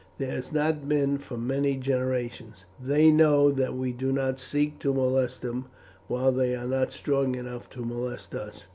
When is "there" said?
0.17-0.31